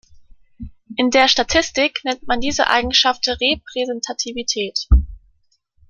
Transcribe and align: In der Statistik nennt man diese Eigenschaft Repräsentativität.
In 0.97 1.11
der 1.11 1.27
Statistik 1.27 1.99
nennt 2.03 2.25
man 2.27 2.39
diese 2.41 2.65
Eigenschaft 2.65 3.27
Repräsentativität. 3.27 4.87